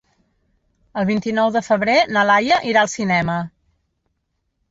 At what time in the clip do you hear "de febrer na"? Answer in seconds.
1.57-2.25